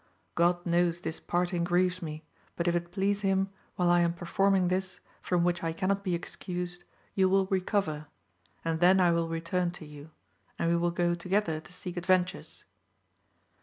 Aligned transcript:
God 0.33 0.65
knows 0.65 1.01
this 1.01 1.19
parting 1.19 1.63
grieves 1.63 2.01
me, 2.01 2.23
but 2.55 2.67
if 2.67 2.73
it 2.75 2.89
please 2.91 3.21
him, 3.21 3.49
while 3.75 3.91
I 3.91 3.99
am 4.01 4.13
performing 4.13 4.67
this, 4.67 4.99
from 5.21 5.43
which 5.43 5.63
I 5.63 5.73
cannot 5.73 6.03
be 6.03 6.15
excused, 6.15 6.83
you 7.13 7.29
will 7.29 7.45
recover, 7.51 8.07
and 8.65 8.79
then 8.79 8.99
I 8.99 9.11
will 9.11 9.29
return 9.29 9.69
to 9.73 9.85
you, 9.85 10.09
and 10.57 10.71
we 10.71 10.75
will 10.75 10.89
go 10.89 11.13
together 11.13 11.59
to 11.59 11.71
seek 11.71 11.97
adventures. 11.97 12.63